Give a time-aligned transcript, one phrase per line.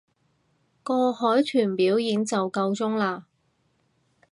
[0.81, 3.25] 個海豚表演就夠鐘喇